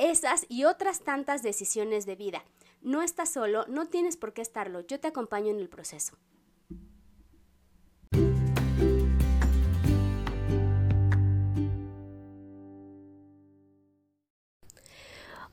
esas 0.00 0.46
y 0.48 0.64
otras 0.64 1.00
tantas 1.00 1.42
decisiones 1.42 2.06
de 2.06 2.16
vida. 2.16 2.42
No 2.80 3.02
estás 3.02 3.30
solo, 3.30 3.66
no 3.68 3.86
tienes 3.86 4.16
por 4.16 4.32
qué 4.32 4.40
estarlo, 4.40 4.80
yo 4.86 4.98
te 4.98 5.08
acompaño 5.08 5.50
en 5.50 5.58
el 5.58 5.68
proceso. 5.68 6.16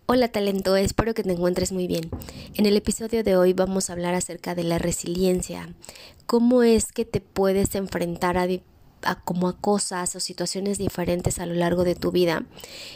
Hola 0.09 0.31
talento, 0.31 0.77
espero 0.77 1.13
que 1.13 1.23
te 1.23 1.33
encuentres 1.33 1.73
muy 1.73 1.85
bien. 1.85 2.09
En 2.55 2.65
el 2.65 2.77
episodio 2.77 3.25
de 3.25 3.35
hoy 3.35 3.51
vamos 3.51 3.89
a 3.89 3.93
hablar 3.93 4.15
acerca 4.15 4.55
de 4.55 4.63
la 4.63 4.77
resiliencia, 4.77 5.67
cómo 6.25 6.63
es 6.63 6.93
que 6.93 7.03
te 7.03 7.19
puedes 7.19 7.75
enfrentar 7.75 8.37
a 8.37 8.47
a 9.03 9.15
como 9.15 9.47
a 9.47 9.57
cosas 9.57 10.15
o 10.15 10.19
situaciones 10.19 10.77
diferentes 10.77 11.39
a 11.39 11.45
lo 11.45 11.53
largo 11.53 11.83
de 11.83 11.95
tu 11.95 12.11
vida 12.11 12.43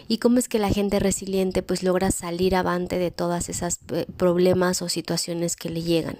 y 0.07 0.17
cómo 0.17 0.39
es 0.39 0.47
que 0.47 0.59
la 0.59 0.69
gente 0.69 0.99
resiliente 0.99 1.61
pues 1.61 1.83
logra 1.83 2.11
salir 2.11 2.55
avante 2.55 2.97
de 2.97 3.11
todas 3.11 3.49
esas 3.49 3.79
eh, 3.93 4.05
problemas 4.17 4.81
o 4.81 4.89
situaciones 4.89 5.55
que 5.55 5.69
le 5.69 5.81
llegan 5.81 6.17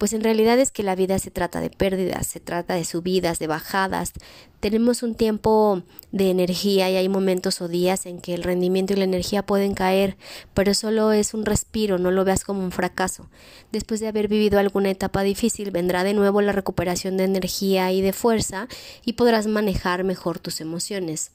pues 0.00 0.14
en 0.14 0.24
realidad 0.24 0.58
es 0.58 0.70
que 0.70 0.82
la 0.82 0.94
vida 0.94 1.18
se 1.18 1.30
trata 1.30 1.60
de 1.60 1.68
pérdidas, 1.68 2.26
se 2.26 2.40
trata 2.40 2.74
de 2.74 2.86
subidas, 2.86 3.38
de 3.38 3.46
bajadas. 3.46 4.14
Tenemos 4.58 5.02
un 5.02 5.14
tiempo 5.14 5.82
de 6.10 6.30
energía 6.30 6.88
y 6.88 6.96
hay 6.96 7.10
momentos 7.10 7.60
o 7.60 7.68
días 7.68 8.06
en 8.06 8.18
que 8.18 8.32
el 8.32 8.42
rendimiento 8.42 8.94
y 8.94 8.96
la 8.96 9.04
energía 9.04 9.44
pueden 9.44 9.74
caer, 9.74 10.16
pero 10.54 10.72
solo 10.72 11.12
es 11.12 11.34
un 11.34 11.44
respiro, 11.44 11.98
no 11.98 12.12
lo 12.12 12.24
veas 12.24 12.44
como 12.44 12.64
un 12.64 12.72
fracaso. 12.72 13.28
Después 13.72 14.00
de 14.00 14.08
haber 14.08 14.28
vivido 14.28 14.58
alguna 14.58 14.88
etapa 14.88 15.20
difícil, 15.22 15.70
vendrá 15.70 16.02
de 16.02 16.14
nuevo 16.14 16.40
la 16.40 16.52
recuperación 16.52 17.18
de 17.18 17.24
energía 17.24 17.92
y 17.92 18.00
de 18.00 18.14
fuerza 18.14 18.68
y 19.04 19.12
podrás 19.12 19.48
manejar 19.48 20.02
mejor 20.04 20.38
tus 20.38 20.62
emociones. 20.62 21.32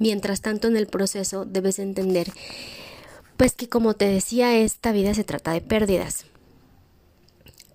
Mientras 0.00 0.40
tanto, 0.40 0.66
en 0.66 0.76
el 0.76 0.88
proceso 0.88 1.44
debes 1.44 1.78
entender 1.78 2.32
pues 3.36 3.54
que 3.54 3.68
como 3.68 3.94
te 3.94 4.06
decía, 4.06 4.56
esta 4.56 4.90
vida 4.90 5.14
se 5.14 5.22
trata 5.22 5.52
de 5.52 5.60
pérdidas 5.60 6.26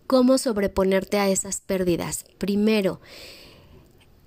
cómo 0.08 0.38
sobreponerte 0.38 1.18
a 1.18 1.30
esas 1.30 1.62
pérdidas. 1.62 2.26
Primero, 2.38 3.00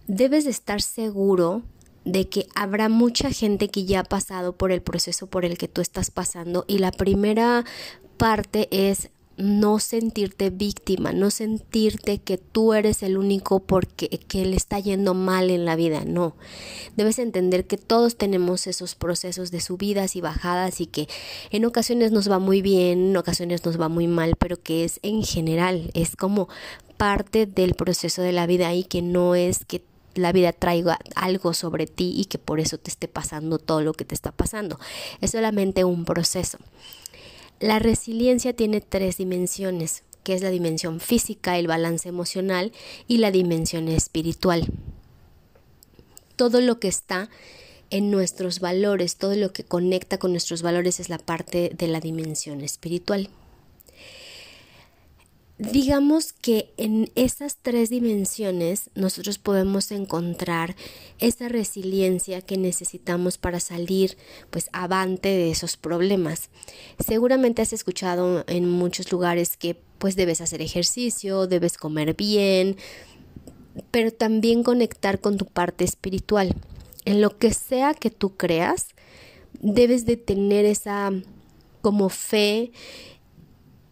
debes 0.06 0.44
de 0.44 0.50
estar 0.50 0.82
seguro 0.82 1.62
de 2.04 2.28
que 2.28 2.46
habrá 2.54 2.88
mucha 2.88 3.30
gente 3.30 3.68
que 3.68 3.84
ya 3.84 4.00
ha 4.00 4.04
pasado 4.04 4.56
por 4.56 4.72
el 4.72 4.82
proceso 4.82 5.26
por 5.26 5.44
el 5.44 5.58
que 5.58 5.68
tú 5.68 5.80
estás 5.80 6.10
pasando 6.10 6.64
y 6.66 6.78
la 6.78 6.90
primera 6.90 7.64
parte 8.16 8.68
es 8.70 9.10
no 9.38 9.78
sentirte 9.78 10.50
víctima, 10.50 11.12
no 11.12 11.30
sentirte 11.30 12.18
que 12.18 12.38
tú 12.38 12.74
eres 12.74 13.02
el 13.02 13.16
único 13.16 13.60
porque 13.60 14.08
que 14.08 14.44
le 14.44 14.56
está 14.56 14.80
yendo 14.80 15.14
mal 15.14 15.50
en 15.50 15.64
la 15.64 15.76
vida, 15.76 16.04
no. 16.04 16.34
Debes 16.96 17.20
entender 17.20 17.66
que 17.66 17.78
todos 17.78 18.16
tenemos 18.16 18.66
esos 18.66 18.96
procesos 18.96 19.50
de 19.52 19.60
subidas 19.60 20.16
y 20.16 20.20
bajadas 20.20 20.80
y 20.80 20.86
que 20.86 21.08
en 21.50 21.64
ocasiones 21.64 22.10
nos 22.10 22.30
va 22.30 22.40
muy 22.40 22.62
bien, 22.62 23.10
en 23.10 23.16
ocasiones 23.16 23.64
nos 23.64 23.80
va 23.80 23.88
muy 23.88 24.08
mal, 24.08 24.34
pero 24.36 24.60
que 24.60 24.84
es 24.84 24.98
en 25.02 25.22
general, 25.22 25.90
es 25.94 26.16
como 26.16 26.48
parte 26.96 27.46
del 27.46 27.74
proceso 27.74 28.22
de 28.22 28.32
la 28.32 28.46
vida 28.46 28.74
y 28.74 28.82
que 28.82 29.02
no 29.02 29.36
es 29.36 29.64
que 29.64 29.84
la 30.14 30.32
vida 30.32 30.52
traiga 30.52 30.98
algo 31.14 31.54
sobre 31.54 31.86
ti 31.86 32.12
y 32.16 32.24
que 32.24 32.38
por 32.38 32.58
eso 32.58 32.76
te 32.76 32.90
esté 32.90 33.06
pasando 33.06 33.58
todo 33.58 33.82
lo 33.82 33.92
que 33.94 34.04
te 34.04 34.16
está 34.16 34.32
pasando. 34.32 34.80
Es 35.20 35.30
solamente 35.30 35.84
un 35.84 36.04
proceso. 36.04 36.58
La 37.60 37.80
resiliencia 37.80 38.52
tiene 38.52 38.80
tres 38.80 39.16
dimensiones, 39.16 40.04
que 40.22 40.34
es 40.34 40.42
la 40.42 40.50
dimensión 40.50 41.00
física, 41.00 41.58
el 41.58 41.66
balance 41.66 42.08
emocional 42.08 42.72
y 43.08 43.18
la 43.18 43.32
dimensión 43.32 43.88
espiritual. 43.88 44.66
Todo 46.36 46.60
lo 46.60 46.78
que 46.78 46.86
está 46.86 47.30
en 47.90 48.10
nuestros 48.10 48.60
valores, 48.60 49.16
todo 49.16 49.34
lo 49.34 49.52
que 49.52 49.64
conecta 49.64 50.18
con 50.18 50.30
nuestros 50.30 50.62
valores 50.62 51.00
es 51.00 51.08
la 51.08 51.18
parte 51.18 51.72
de 51.76 51.88
la 51.88 52.00
dimensión 52.00 52.60
espiritual. 52.60 53.28
Digamos 55.58 56.32
que 56.32 56.72
en 56.76 57.10
esas 57.16 57.56
tres 57.60 57.90
dimensiones 57.90 58.90
nosotros 58.94 59.38
podemos 59.38 59.90
encontrar 59.90 60.76
esa 61.18 61.48
resiliencia 61.48 62.42
que 62.42 62.56
necesitamos 62.56 63.38
para 63.38 63.58
salir 63.58 64.16
pues 64.50 64.70
avante 64.72 65.28
de 65.28 65.50
esos 65.50 65.76
problemas. 65.76 66.50
Seguramente 67.04 67.60
has 67.60 67.72
escuchado 67.72 68.44
en 68.46 68.70
muchos 68.70 69.10
lugares 69.10 69.56
que 69.56 69.76
pues 69.98 70.14
debes 70.14 70.40
hacer 70.40 70.62
ejercicio, 70.62 71.48
debes 71.48 71.76
comer 71.76 72.14
bien, 72.14 72.76
pero 73.90 74.12
también 74.12 74.62
conectar 74.62 75.20
con 75.20 75.38
tu 75.38 75.46
parte 75.46 75.84
espiritual. 75.84 76.54
En 77.04 77.20
lo 77.20 77.36
que 77.36 77.52
sea 77.52 77.94
que 77.94 78.10
tú 78.10 78.36
creas, 78.36 78.90
debes 79.60 80.06
de 80.06 80.16
tener 80.16 80.64
esa 80.64 81.10
como 81.80 82.10
fe 82.10 82.70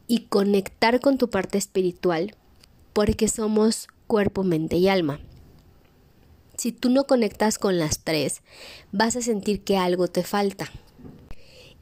y 0.08 0.24
conectar 0.24 1.00
con 1.00 1.18
tu 1.18 1.30
parte 1.30 1.58
espiritual 1.58 2.34
porque 2.92 3.28
somos 3.28 3.88
cuerpo, 4.06 4.42
mente 4.42 4.76
y 4.76 4.88
alma. 4.88 5.20
Si 6.56 6.72
tú 6.72 6.88
no 6.88 7.04
conectas 7.04 7.58
con 7.58 7.78
las 7.78 7.98
tres, 7.98 8.40
vas 8.92 9.16
a 9.16 9.22
sentir 9.22 9.62
que 9.62 9.76
algo 9.76 10.08
te 10.08 10.22
falta. 10.22 10.70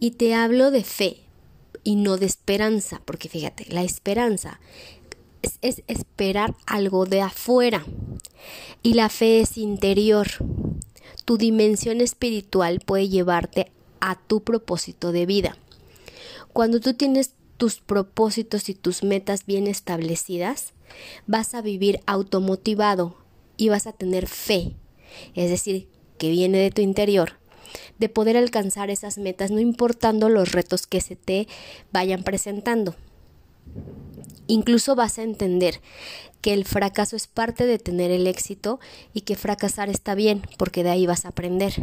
Y 0.01 0.13
te 0.13 0.35
hablo 0.35 0.71
de 0.71 0.83
fe 0.83 1.19
y 1.85 1.95
no 1.95 2.17
de 2.17 2.27
esperanza, 2.27 3.01
porque 3.05 3.29
fíjate, 3.29 3.67
la 3.69 3.85
esperanza 3.85 4.59
es, 5.43 5.59
es, 5.63 5.83
esperar 5.87 6.57
algo 6.67 7.07
de 7.07 7.21
afuera 7.21 7.85
y 8.83 8.95
la 8.95 9.09
fe 9.09 9.41
es 9.41 9.57
interior. 9.57 10.27
Tu 11.25 11.37
dimensión 11.39 12.01
espiritual 12.01 12.81
puede 12.81 13.09
llevarte 13.09 13.71
a 14.01 14.19
tu 14.19 14.43
propósito 14.43 15.13
de 15.13 15.27
vida. 15.27 15.57
Cuando 16.53 16.81
tú 16.81 16.95
tienes 16.95 17.35
tus 17.57 17.81
propósitos 17.81 18.69
y 18.69 18.75
tus 18.75 19.03
metas 19.03 19.47
bien 19.47 19.67
establecidas, 19.67 20.73
vas 21.27 21.55
a 21.55 21.63
vivir 21.63 22.01
automotivado 22.07 23.17
y 23.57 23.69
vas 23.69 23.87
a 23.87 23.93
tener 23.93 24.27
fe, 24.27 24.75
es 25.35 25.51
decir, 25.51 25.89
que 26.19 26.31
viene 26.31 26.59
de 26.59 26.71
tu 26.71 26.83
interior, 26.83 27.35
de 27.99 28.09
poder 28.09 28.37
alcanzar 28.37 28.91
esas 28.91 29.19
metas 29.19 29.51
no 29.51 29.61
importando 29.61 30.29
los 30.29 30.53
retos 30.53 30.87
que 30.87 31.01
se 31.01 31.17
te 31.17 31.49
vayan 31.93 32.23
presentando. 32.23 32.95
Incluso 34.47 34.95
vas 34.95 35.19
a 35.19 35.23
entender 35.23 35.81
que 36.43 36.53
el 36.53 36.65
fracaso 36.65 37.17
es 37.17 37.27
parte 37.27 37.65
de 37.67 37.79
tener 37.79 38.11
el 38.11 38.27
éxito 38.27 38.79
y 39.15 39.23
que 39.23 39.37
fracasar 39.37 39.89
está 39.89 40.15
bien 40.15 40.43
porque 40.59 40.85
de 40.85 40.91
ahí 40.91 41.07
vas 41.07 41.25
a 41.25 41.29
aprender. 41.29 41.75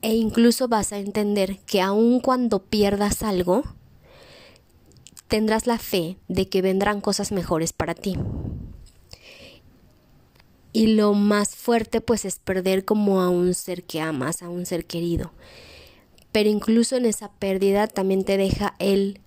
E 0.00 0.14
incluso 0.14 0.68
vas 0.68 0.92
a 0.92 0.98
entender 0.98 1.58
que 1.66 1.82
aun 1.82 2.20
cuando 2.20 2.62
pierdas 2.62 3.22
algo, 3.22 3.64
tendrás 5.28 5.66
la 5.66 5.78
fe 5.78 6.16
de 6.28 6.48
que 6.48 6.62
vendrán 6.62 7.00
cosas 7.00 7.32
mejores 7.32 7.72
para 7.72 7.94
ti. 7.94 8.16
Y 10.72 10.88
lo 10.88 11.14
más 11.14 11.54
fuerte 11.54 12.00
pues 12.00 12.24
es 12.24 12.38
perder 12.38 12.84
como 12.84 13.20
a 13.20 13.28
un 13.28 13.54
ser 13.54 13.84
que 13.84 14.00
amas, 14.00 14.42
a 14.42 14.48
un 14.48 14.66
ser 14.66 14.86
querido. 14.86 15.32
Pero 16.32 16.50
incluso 16.50 16.96
en 16.96 17.06
esa 17.06 17.30
pérdida 17.30 17.86
también 17.86 18.24
te 18.24 18.36
deja 18.36 18.74
el 18.80 19.20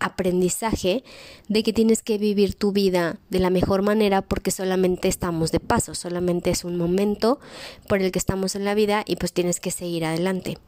aprendizaje 0.00 1.02
de 1.48 1.62
que 1.62 1.72
tienes 1.72 2.02
que 2.02 2.18
vivir 2.18 2.54
tu 2.54 2.72
vida 2.72 3.18
de 3.30 3.38
la 3.38 3.50
mejor 3.50 3.82
manera 3.82 4.22
porque 4.22 4.50
solamente 4.50 5.08
estamos 5.08 5.52
de 5.52 5.60
paso, 5.60 5.94
solamente 5.94 6.50
es 6.50 6.64
un 6.64 6.76
momento 6.76 7.40
por 7.88 8.00
el 8.00 8.12
que 8.12 8.18
estamos 8.18 8.54
en 8.54 8.64
la 8.64 8.74
vida 8.74 9.02
y 9.06 9.16
pues 9.16 9.32
tienes 9.32 9.60
que 9.60 9.70
seguir 9.70 10.04
adelante. 10.04 10.58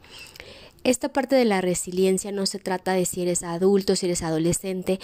Esta 0.83 1.11
parte 1.11 1.37
de 1.37 1.45
la 1.45 1.61
resiliencia 1.61 2.33
no 2.33 2.47
se 2.47 2.59
trata 2.59 2.93
de 2.93 3.05
si 3.05 3.21
eres 3.21 3.43
adulto, 3.43 3.97
si 3.97 4.07
eres 4.07 4.23
adolescente, 4.23 4.99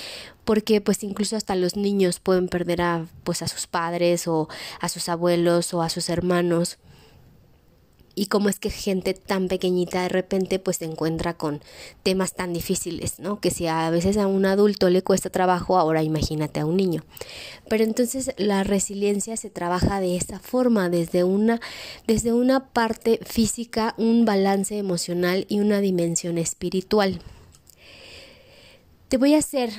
porque 0.44 0.80
pues 0.80 1.02
incluso 1.04 1.36
hasta 1.36 1.54
los 1.54 1.76
niños 1.76 2.18
pueden 2.18 2.48
perder 2.48 2.80
a 2.80 3.06
pues 3.24 3.42
a 3.42 3.48
sus 3.48 3.66
padres 3.66 4.26
o 4.26 4.48
a 4.80 4.88
sus 4.88 5.10
abuelos 5.10 5.74
o 5.74 5.82
a 5.82 5.90
sus 5.90 6.08
hermanos. 6.08 6.78
Y 8.16 8.26
cómo 8.26 8.48
es 8.48 8.58
que 8.58 8.70
gente 8.70 9.14
tan 9.14 9.46
pequeñita 9.46 10.02
de 10.02 10.08
repente 10.08 10.58
pues 10.58 10.78
se 10.78 10.86
encuentra 10.86 11.34
con 11.34 11.60
temas 12.02 12.34
tan 12.34 12.54
difíciles, 12.54 13.20
¿no? 13.20 13.40
Que 13.40 13.50
si 13.50 13.66
a 13.66 13.88
veces 13.90 14.16
a 14.16 14.26
un 14.26 14.46
adulto 14.46 14.88
le 14.88 15.02
cuesta 15.02 15.30
trabajo, 15.30 15.78
ahora 15.78 16.02
imagínate 16.02 16.58
a 16.58 16.66
un 16.66 16.78
niño. 16.78 17.04
Pero 17.68 17.84
entonces 17.84 18.32
la 18.38 18.64
resiliencia 18.64 19.36
se 19.36 19.50
trabaja 19.50 20.00
de 20.00 20.16
esa 20.16 20.40
forma, 20.40 20.88
desde 20.88 21.24
una, 21.24 21.60
desde 22.06 22.32
una 22.32 22.70
parte 22.70 23.20
física, 23.22 23.94
un 23.98 24.24
balance 24.24 24.78
emocional 24.78 25.44
y 25.48 25.60
una 25.60 25.80
dimensión 25.80 26.38
espiritual. 26.38 27.20
Te 29.08 29.18
voy 29.18 29.34
a 29.34 29.38
hacer 29.38 29.70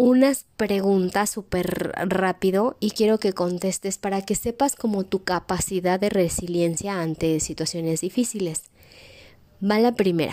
unas 0.00 0.46
preguntas 0.56 1.28
súper 1.28 1.92
rápido 2.06 2.78
y 2.80 2.92
quiero 2.92 3.18
que 3.18 3.34
contestes 3.34 3.98
para 3.98 4.22
que 4.22 4.34
sepas 4.34 4.74
como 4.74 5.04
tu 5.04 5.24
capacidad 5.24 6.00
de 6.00 6.08
resiliencia 6.08 7.02
ante 7.02 7.38
situaciones 7.38 8.00
difíciles. 8.00 8.62
Va 9.62 9.78
la 9.78 9.92
primera. 9.92 10.32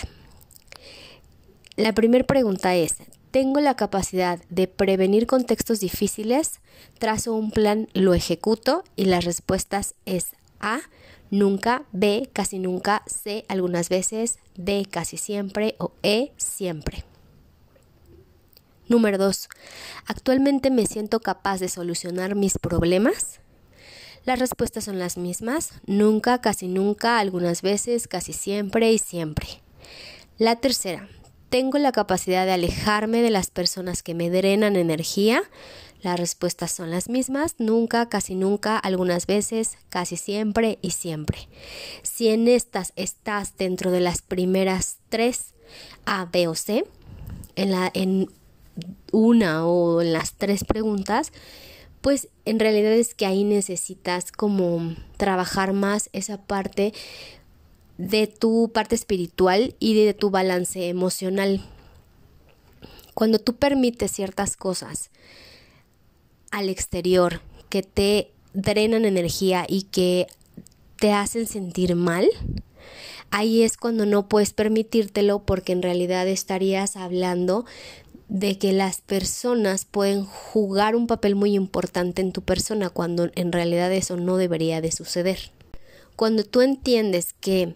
La 1.76 1.94
primera 1.94 2.26
pregunta 2.26 2.76
es, 2.76 2.96
¿tengo 3.32 3.60
la 3.60 3.76
capacidad 3.76 4.40
de 4.50 4.68
prevenir 4.68 5.28
contextos 5.28 5.82
difíciles? 5.82 6.62
Trazo 6.98 7.34
un 7.34 7.52
plan, 7.52 7.90
lo 7.94 8.14
ejecuto 8.14 8.86
y 8.96 9.04
las 9.04 9.26
respuestas 9.26 9.96
es 10.06 10.28
A, 10.62 10.80
nunca, 11.30 11.84
B, 11.92 12.30
casi 12.32 12.60
nunca, 12.60 13.04
C, 13.06 13.44
algunas 13.50 13.90
veces, 13.90 14.40
D, 14.56 14.88
casi 14.90 15.18
siempre 15.18 15.76
o 15.78 15.92
E, 16.04 16.32
siempre. 16.38 17.07
Número 18.90 19.18
2. 19.18 19.50
¿Actualmente 20.06 20.72
me 20.72 20.86
siento 20.86 21.20
capaz 21.20 21.60
de 21.60 21.70
solucionar 21.70 22.36
mis 22.36 22.58
problemas? 22.58 23.42
Las 24.24 24.40
respuestas 24.40 24.86
son 24.86 25.00
las 25.00 25.18
mismas, 25.18 25.74
nunca, 25.86 26.42
casi 26.42 26.68
nunca, 26.68 27.20
algunas 27.20 27.62
veces, 27.62 28.08
casi 28.08 28.34
siempre 28.34 28.92
y 28.92 28.98
siempre. 28.98 29.48
La 30.38 30.58
tercera, 30.58 31.10
¿tengo 31.50 31.78
la 31.78 31.92
capacidad 31.92 32.46
de 32.46 32.52
alejarme 32.52 33.22
de 33.22 33.30
las 33.30 33.50
personas 33.52 34.04
que 34.04 34.14
me 34.14 34.30
drenan 34.30 34.76
energía? 34.76 35.44
Las 36.02 36.20
respuestas 36.20 36.72
son 36.72 36.92
las 36.92 37.10
mismas, 37.10 37.56
nunca, 37.58 38.08
casi 38.08 38.36
nunca, 38.36 38.78
algunas 38.78 39.28
veces, 39.28 39.78
casi 39.90 40.16
siempre 40.16 40.78
y 40.82 40.92
siempre. 40.92 41.50
Si 42.04 42.28
en 42.28 42.48
estas 42.48 42.94
estás 42.96 43.58
dentro 43.58 43.92
de 43.92 44.00
las 44.02 44.22
primeras 44.22 44.98
tres, 45.10 45.56
A, 46.06 46.26
B 46.26 46.48
o 46.48 46.56
C, 46.56 46.86
en, 47.56 47.72
la, 47.72 47.90
en 47.94 48.30
una 49.12 49.68
o 49.68 50.02
las 50.04 50.34
tres 50.34 50.64
preguntas, 50.64 51.32
pues 52.02 52.30
en 52.46 52.60
realidad 52.60 52.94
es 52.94 53.14
que 53.14 53.26
ahí 53.26 53.44
necesitas 53.44 54.32
como 54.32 54.96
trabajar 55.18 55.74
más 55.74 56.10
esa 56.14 56.38
parte 56.38 56.94
de 57.98 58.28
tu 58.28 58.72
parte 58.74 58.96
espiritual 58.96 59.76
y 59.80 60.04
de 60.04 60.14
tu 60.14 60.30
balance 60.30 60.88
emocional. 60.88 61.66
Cuando 63.14 63.40
tú 63.40 63.56
permites 63.56 64.12
ciertas 64.12 64.56
cosas 64.56 65.10
al 66.52 66.70
exterior 66.70 67.42
que 67.70 67.84
te 67.84 68.32
drenan 68.54 69.06
energía 69.06 69.66
y 69.68 69.84
que 69.84 70.28
te 71.00 71.12
hacen 71.12 71.48
sentir 71.48 71.96
mal, 71.96 72.30
ahí 73.32 73.64
es 73.64 73.78
cuando 73.78 74.06
no 74.06 74.30
puedes 74.30 74.54
permitírtelo 74.54 75.40
porque 75.40 75.74
en 75.74 75.82
realidad 75.82 76.28
estarías 76.28 76.96
hablando 76.96 77.66
de 78.30 78.58
que 78.58 78.74
las 78.74 79.02
personas 79.02 79.86
pueden 79.86 80.26
jugar 80.26 80.96
un 80.96 81.08
papel 81.08 81.36
muy 81.36 81.56
importante 81.56 82.22
en 82.22 82.34
tu 82.34 82.42
persona 82.42 82.90
cuando 82.90 83.30
en 83.36 83.52
realidad 83.52 83.92
eso 83.94 84.18
no 84.18 84.38
debería 84.38 84.82
de 84.82 84.92
suceder. 84.92 85.52
Cuando 86.16 86.44
tú 86.44 86.62
entiendes 86.62 87.34
que 87.40 87.76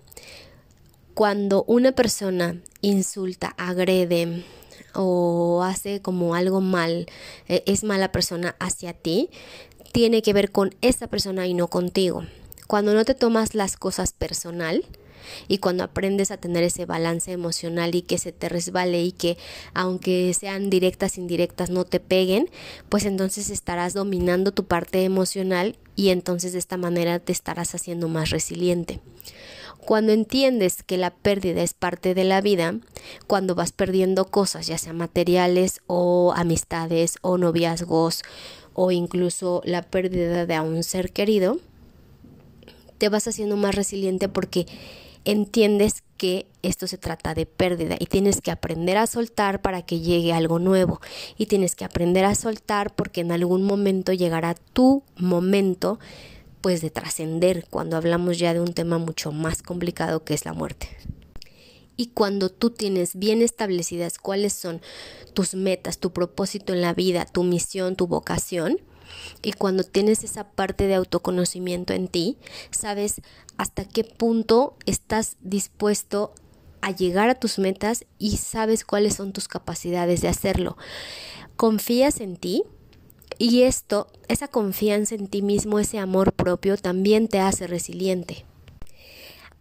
cuando 1.14 1.64
una 1.68 1.92
persona 1.92 2.60
insulta, 2.82 3.54
agrede 3.58 4.44
o 4.94 5.64
hace 5.64 6.02
como 6.02 6.36
algo 6.36 6.60
mal, 6.60 7.06
eh, 7.48 7.64
es 7.66 7.84
mala 7.84 8.12
persona 8.12 8.56
hacia 8.60 8.94
ti, 8.94 9.30
tiene 9.92 10.22
que 10.22 10.34
ver 10.34 10.52
con 10.52 10.76
esa 10.82 11.08
persona 11.08 11.48
y 11.48 11.54
no 11.54 11.68
contigo. 11.68 12.24
Cuando 12.68 12.94
no 12.94 13.06
te 13.06 13.14
tomas 13.14 13.56
las 13.56 13.78
cosas 13.78 14.14
personal, 14.14 14.86
y 15.48 15.60
cuando 15.60 15.84
aprendes 15.84 16.32
a 16.32 16.38
tener 16.38 16.64
ese 16.64 16.86
balance 16.86 17.32
emocional 17.32 17.96
y 17.96 18.02
que 18.02 18.18
se 18.18 18.32
te 18.32 18.50
resbale 18.50 19.04
y 19.04 19.12
que 19.12 19.38
aunque 19.74 20.34
sean 20.34 20.70
directas, 20.70 21.18
indirectas, 21.18 21.70
no 21.70 21.86
te 21.86 22.00
peguen, 22.00 22.50
pues 22.90 23.06
entonces 23.06 23.50
estarás 23.50 23.94
dominando 23.94 24.52
tu 24.52 24.66
parte 24.66 25.04
emocional 25.04 25.78
y 25.96 26.10
entonces 26.10 26.54
de 26.54 26.60
esta 26.60 26.78
manera 26.78 27.20
te 27.20 27.32
estarás 27.32 27.76
haciendo 27.76 28.08
más 28.08 28.30
resiliente. 28.30 29.02
Cuando 29.86 30.12
entiendes 30.12 30.84
que 30.84 30.98
la 30.98 31.10
pérdida 31.10 31.64
es 31.64 31.74
parte 31.74 32.14
de 32.14 32.24
la 32.24 32.40
vida, 32.40 32.76
cuando 33.26 33.56
vas 33.56 33.72
perdiendo 33.72 34.26
cosas, 34.26 34.68
ya 34.68 34.78
sea 34.78 34.94
materiales 34.94 35.82
o 35.88 36.34
amistades 36.36 37.18
o 37.22 37.40
noviazgos 37.40 38.22
o 38.74 38.92
incluso 38.92 39.62
la 39.66 39.82
pérdida 39.82 40.46
de 40.46 40.60
un 40.60 40.84
ser 40.84 41.12
querido, 41.12 41.60
te 43.00 43.10
vas 43.10 43.28
haciendo 43.28 43.58
más 43.58 43.74
resiliente 43.74 44.30
porque 44.30 44.68
entiendes 45.26 46.04
que 46.18 46.48
esto 46.62 46.88
se 46.88 46.98
trata 46.98 47.34
de 47.34 47.46
pérdida 47.46 47.96
y 48.00 48.06
tienes 48.06 48.42
que 48.42 48.52
aprender 48.52 48.98
a 48.98 49.08
soltar 49.08 49.62
para 49.62 49.82
que 49.82 50.00
llegue 50.00 50.34
algo 50.34 50.60
nuevo 50.60 51.02
y 51.38 51.48
tienes 51.48 51.76
que 51.76 51.86
aprender 51.86 52.26
a 52.26 52.36
soltar 52.36 52.96
porque 52.96 53.22
en 53.22 53.32
algún 53.32 53.64
momento 53.64 54.14
llegará 54.14 54.56
tu 54.74 55.04
momento 55.18 56.00
pues 56.62 56.82
de 56.82 56.92
trascender 56.92 57.66
cuando 57.70 57.98
hablamos 57.98 58.38
ya 58.38 58.54
de 58.54 58.60
un 58.60 58.74
tema 58.74 59.00
mucho 59.00 59.32
más 59.32 59.64
complicado 59.64 60.24
que 60.24 60.36
es 60.36 60.46
la 60.46 60.54
muerte. 60.54 60.90
Y 61.98 62.08
cuando 62.08 62.50
tú 62.50 62.70
tienes 62.70 63.16
bien 63.16 63.42
establecidas 63.42 64.18
cuáles 64.18 64.54
son 64.54 64.82
tus 65.34 65.56
metas, 65.56 65.98
tu 65.98 66.12
propósito 66.14 66.74
en 66.74 66.82
la 66.82 66.94
vida, 66.94 67.26
tu 67.26 67.44
misión, 67.44 67.96
tu 67.96 68.08
vocación, 68.08 68.80
y 69.42 69.54
cuando 69.54 69.84
tienes 69.84 70.24
esa 70.24 70.44
parte 70.44 70.88
de 70.88 70.96
autoconocimiento 70.96 71.94
en 71.94 72.08
ti, 72.08 72.38
sabes 72.72 73.22
hasta 73.58 73.86
qué 73.86 74.04
punto 74.04 74.76
estás 74.86 75.38
dispuesto 75.42 76.34
a 76.82 76.92
llegar 76.92 77.30
a 77.30 77.36
tus 77.36 77.60
metas 77.60 78.06
y 78.18 78.38
sabes 78.38 78.86
cuáles 78.86 79.16
son 79.16 79.34
tus 79.34 79.48
capacidades 79.48 80.22
de 80.22 80.28
hacerlo. 80.28 80.78
Confías 81.56 82.22
en 82.22 82.38
ti 82.38 82.64
y 83.38 83.64
esto, 83.64 84.08
esa 84.28 84.48
confianza 84.48 85.16
en 85.16 85.28
ti 85.28 85.42
mismo, 85.42 85.80
ese 85.80 86.00
amor 86.00 86.34
propio 86.34 86.78
también 86.78 87.28
te 87.28 87.40
hace 87.40 87.68
resiliente. 87.68 88.46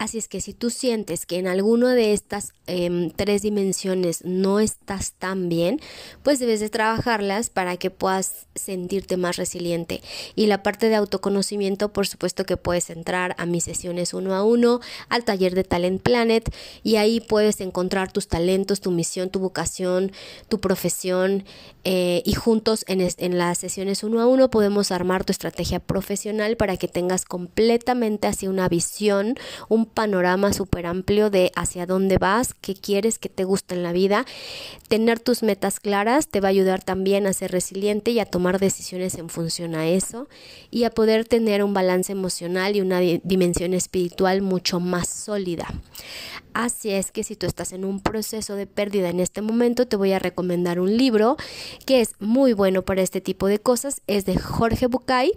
Así 0.01 0.17
es 0.17 0.29
que 0.29 0.41
si 0.41 0.55
tú 0.55 0.71
sientes 0.71 1.27
que 1.27 1.37
en 1.37 1.47
alguna 1.47 1.95
de 1.95 2.15
estas 2.15 2.55
em, 2.67 3.11
tres 3.11 3.43
dimensiones 3.43 4.25
no 4.25 4.59
estás 4.59 5.13
tan 5.13 5.51
bien, 5.51 5.79
pues 6.23 6.39
debes 6.39 6.61
de 6.61 6.71
trabajarlas 6.71 7.51
para 7.51 7.77
que 7.77 7.91
puedas 7.91 8.47
sentirte 8.55 9.19
más 9.19 9.37
resiliente. 9.37 10.01
Y 10.35 10.47
la 10.47 10.63
parte 10.63 10.89
de 10.89 10.95
autoconocimiento, 10.95 11.93
por 11.93 12.07
supuesto 12.07 12.47
que 12.47 12.57
puedes 12.57 12.89
entrar 12.89 13.35
a 13.37 13.45
mis 13.45 13.65
sesiones 13.65 14.15
uno 14.15 14.35
a 14.35 14.43
uno, 14.43 14.81
al 15.11 15.25
taller 15.25 15.55
de 15.55 15.65
Talent 15.65 16.01
Planet, 16.01 16.51
y 16.83 16.97
ahí 16.97 17.21
puedes 17.21 17.61
encontrar 17.61 18.11
tus 18.11 18.27
talentos, 18.27 18.81
tu 18.81 18.93
misión, 18.93 19.29
tu 19.29 19.39
vocación, 19.39 20.13
tu 20.49 20.61
profesión, 20.61 21.45
eh, 21.85 22.23
y 22.25 22.35
juntos 22.35 22.85
en, 22.89 23.01
en 23.01 23.39
las 23.39 23.59
sesiones 23.59 24.03
uno 24.03 24.21
a 24.21 24.27
uno 24.27 24.51
podemos 24.51 24.93
armar 24.93 25.25
tu 25.25 25.33
estrategia 25.33 25.81
profesional 25.81 26.57
para 26.57 26.77
que 26.77 26.89
tengas 26.89 27.25
completamente 27.25 28.27
así 28.29 28.49
una 28.49 28.69
visión, 28.69 29.37
un 29.71 29.90
panorama 29.91 30.53
súper 30.53 30.87
amplio 30.87 31.31
de 31.31 31.53
hacia 31.57 31.87
dónde 31.87 32.19
vas, 32.19 32.55
qué 32.55 32.75
quieres, 32.75 33.19
qué 33.19 33.29
te 33.29 33.45
gusta 33.45 33.75
en 33.75 33.83
la 33.83 33.93
vida. 33.93 34.25
Tener 34.89 35.21
tus 35.21 35.43
metas 35.43 35.81
claras 35.81 36.29
te 36.29 36.41
va 36.41 36.49
a 36.49 36.51
ayudar 36.51 36.83
también 36.83 37.27
a 37.27 37.33
ser 37.33 37.53
resiliente 37.53 38.11
y 38.11 38.21
a 38.21 38.27
tomar 38.27 38.59
decisiones 38.59 39.17
en 39.17 39.29
función 39.29 39.75
a 39.75 39.89
eso 39.89 40.29
y 40.71 40.85
a 40.85 40.91
poder 40.91 41.25
tener 41.25 41.63
un 41.63 41.75
balance 41.75 42.13
emocional 42.13 42.77
y 42.77 42.81
una 42.81 43.01
dimensión 43.01 43.75
espiritual 43.75 44.43
mucho 44.43 44.81
más 44.81 45.09
sólida. 45.09 45.67
Así 46.53 46.91
es 46.91 47.13
que 47.13 47.23
si 47.23 47.37
tú 47.37 47.47
estás 47.47 47.73
en 47.73 47.85
un 47.85 48.01
proceso 48.01 48.57
de 48.57 48.67
pérdida 48.67 49.09
en 49.09 49.21
este 49.21 49.43
momento, 49.43 49.87
te 49.87 49.97
voy 49.97 50.13
a 50.13 50.19
recomendar 50.19 50.81
un 50.81 50.97
libro 50.97 51.37
que 51.87 52.01
es 52.01 52.15
muy 52.19 52.53
bueno 52.53 52.83
para 52.83 53.03
este 53.03 53.21
tipo 53.21 53.47
de 53.47 53.61
cosas. 53.61 54.03
Es 54.07 54.25
de 54.25 54.37
Jorge 54.37 54.87
Bucay, 54.87 55.33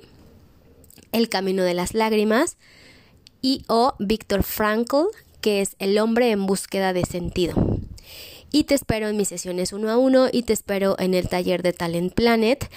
El 1.11 1.29
Camino 1.29 1.63
de 1.63 1.73
las 1.73 1.93
Lágrimas 1.93 2.57
y 3.43 3.63
o 3.67 3.93
Víctor 3.99 4.41
Frankl, 4.41 5.05
que 5.41 5.61
es 5.61 5.75
El 5.77 5.99
hombre 5.99 6.31
en 6.31 6.47
búsqueda 6.47 6.93
de 6.93 7.05
sentido. 7.05 7.53
Y 8.51 8.63
te 8.63 8.73
espero 8.73 9.07
en 9.09 9.17
mis 9.17 9.27
sesiones 9.27 9.73
uno 9.73 9.91
a 9.91 9.97
uno 9.97 10.27
y 10.31 10.43
te 10.43 10.53
espero 10.53 10.95
en 10.97 11.13
el 11.13 11.27
taller 11.27 11.61
de 11.61 11.73
Talent 11.73 12.13
Planet. 12.13 12.69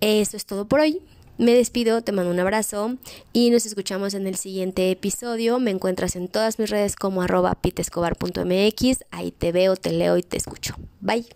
Eso 0.00 0.36
es 0.36 0.46
todo 0.46 0.66
por 0.66 0.80
hoy. 0.80 1.00
Me 1.36 1.54
despido, 1.54 2.02
te 2.02 2.12
mando 2.12 2.30
un 2.30 2.38
abrazo 2.38 2.96
y 3.32 3.50
nos 3.50 3.66
escuchamos 3.66 4.14
en 4.14 4.26
el 4.26 4.36
siguiente 4.36 4.90
episodio. 4.90 5.58
Me 5.58 5.70
encuentras 5.70 6.16
en 6.16 6.28
todas 6.28 6.58
mis 6.58 6.70
redes 6.70 6.96
como 6.96 7.22
arroba 7.22 7.54
pitescobar.mx. 7.54 9.04
Ahí 9.10 9.30
te 9.32 9.52
veo, 9.52 9.76
te 9.76 9.92
leo 9.92 10.16
y 10.16 10.22
te 10.22 10.36
escucho. 10.36 10.76
Bye. 11.00 11.26